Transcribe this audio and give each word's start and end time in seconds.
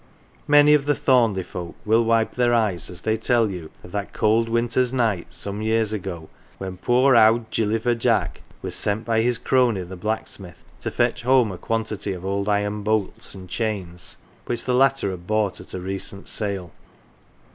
Many 0.47 0.73
of 0.73 0.87
the 0.87 0.95
Thernleigh 0.95 1.43
folk 1.43 1.75
will 1.85 2.03
wipe 2.03 2.33
their 2.33 2.55
eyes 2.55 2.89
as 2.89 3.03
they 3.03 3.17
tell 3.17 3.51
you 3.51 3.69
of 3.83 3.91
that 3.91 4.13
cold 4.13 4.49
winter's 4.49 4.91
night, 4.91 5.31
some 5.31 5.61
years 5.61 5.93
ago, 5.93 6.27
when" 6.57 6.77
poor 6.77 7.15
owd 7.15 7.51
Gillyf 7.51 7.85
'er 7.85 7.93
Jack" 7.93 8.41
was 8.63 8.73
sent 8.73 9.05
by 9.05 9.21
his 9.21 9.37
crony 9.37 9.83
the 9.83 9.95
blacksmith 9.95 10.57
to 10.79 10.89
fetch 10.89 11.21
home 11.21 11.51
a 11.51 11.57
quantity 11.59 12.13
of 12.13 12.25
old 12.25 12.49
iron 12.49 12.81
bolts 12.81 13.35
and 13.35 13.47
chains 13.47 14.17
which 14.47 14.65
the 14.65 14.73
latter 14.73 15.11
had 15.11 15.27
bought 15.27 15.61
at 15.61 15.75
a 15.75 15.79
recent 15.79 16.27
sale. 16.27 16.71